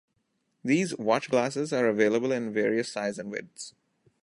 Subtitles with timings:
[0.63, 3.75] These watch-glasses are available in various sizes and widths.